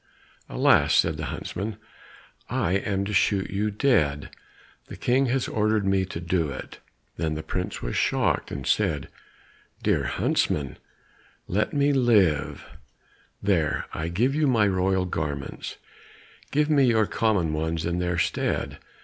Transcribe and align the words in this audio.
"Alas!" 0.49 0.95
said 0.95 1.17
the 1.17 1.25
huntsman, 1.27 1.77
"I 2.49 2.71
am 2.73 3.05
to 3.05 3.13
shoot 3.13 3.51
you 3.51 3.69
dead, 3.69 4.31
the 4.87 4.95
King 4.97 5.27
has 5.27 5.47
ordered 5.47 5.85
me 5.85 6.05
to 6.05 6.19
do 6.19 6.49
it." 6.49 6.79
Then 7.17 7.35
the 7.35 7.43
prince 7.43 7.83
was 7.83 7.95
shocked, 7.95 8.49
and 8.51 8.65
said, 8.65 9.09
"Dear 9.83 10.05
huntsman, 10.05 10.79
let 11.47 11.71
me 11.71 11.93
live; 11.93 12.65
there, 13.43 13.85
I 13.93 14.07
give 14.07 14.33
you 14.33 14.47
my 14.47 14.65
royal 14.67 15.05
garments; 15.05 15.77
give 16.49 16.67
me 16.67 16.85
your 16.85 17.05
common 17.05 17.53
ones 17.53 17.85
in 17.85 17.99
their 17.99 18.17
stead." 18.17 18.79